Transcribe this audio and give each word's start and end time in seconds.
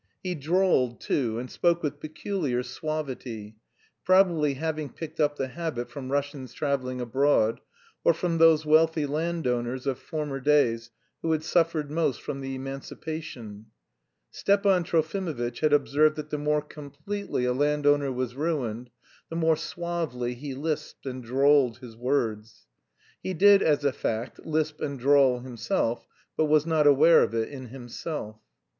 He 0.23 0.33
drawled, 0.33 0.99
too, 0.99 1.37
and 1.37 1.47
spoke 1.47 1.83
with 1.83 1.99
peculiar 1.99 2.63
suavity, 2.63 3.57
probably 4.03 4.55
having 4.55 4.89
picked 4.89 5.19
up 5.19 5.35
the 5.35 5.49
habit 5.49 5.91
from 5.91 6.11
Russians 6.11 6.55
travelling 6.55 6.99
abroad, 6.99 7.59
or 8.03 8.11
from 8.15 8.39
those 8.39 8.65
wealthy 8.65 9.05
landowners 9.05 9.85
of 9.85 9.99
former 9.99 10.39
days 10.39 10.89
who 11.21 11.31
had 11.33 11.43
suffered 11.43 11.91
most 11.91 12.19
from 12.19 12.41
the 12.41 12.55
emancipation. 12.55 13.67
Stepan 14.31 14.83
Trofimovitch 14.83 15.59
had 15.59 15.71
observed 15.71 16.15
that 16.15 16.31
the 16.31 16.39
more 16.39 16.63
completely 16.63 17.45
a 17.45 17.53
landowner 17.53 18.11
was 18.11 18.33
ruined, 18.35 18.89
the 19.29 19.35
more 19.35 19.55
suavely 19.55 20.33
he 20.33 20.55
lisped 20.55 21.05
and 21.05 21.23
drawled 21.23 21.77
his 21.77 21.95
words. 21.95 22.65
He 23.21 23.35
did, 23.35 23.61
as 23.61 23.85
a 23.85 23.93
fact, 23.93 24.43
lisp 24.47 24.81
and 24.81 24.99
drawl 24.99 25.41
himself, 25.41 26.07
but 26.35 26.45
was 26.45 26.65
not 26.65 26.87
aware 26.87 27.21
of 27.21 27.35
it 27.35 27.49
in 27.49 27.67
himself. 27.67 28.39